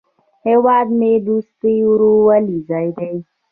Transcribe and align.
هیواد 0.45 0.87
مې 0.99 1.13
د 1.21 1.25
دوستۍ 1.27 1.75
او 1.83 1.87
ورورولۍ 1.91 2.57
ځای 2.69 2.87
دی 2.97 3.13